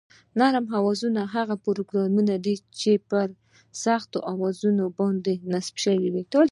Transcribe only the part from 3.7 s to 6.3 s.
سخت اوزار باندې نصب شوي